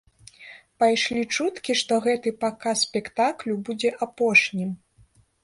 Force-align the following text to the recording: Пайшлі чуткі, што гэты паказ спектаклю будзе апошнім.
Пайшлі 0.83 1.21
чуткі, 1.37 1.75
што 1.81 1.93
гэты 2.07 2.33
паказ 2.45 2.77
спектаклю 2.89 3.59
будзе 3.69 3.95
апошнім. 4.09 4.75